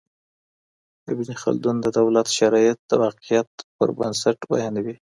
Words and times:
ابن 1.11 1.29
خلدون 1.41 1.75
د 1.81 1.87
دولت 1.99 2.27
شرایط 2.37 2.77
د 2.85 2.91
واقعیت 3.03 3.49
پر 3.75 3.89
بنسټ 3.97 4.37
بیانوي. 4.51 4.95